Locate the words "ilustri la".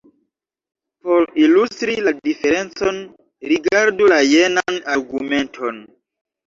1.41-2.15